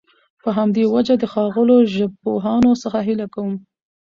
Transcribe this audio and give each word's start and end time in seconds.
په 0.41 0.49
همدي 0.57 0.83
وجه 0.93 1.15
د 1.19 1.23
ښاغلو 1.33 1.77
ژبپوهانو 1.95 2.71
څخه 2.83 2.99
هيله 3.07 3.27
کوم 3.35 3.53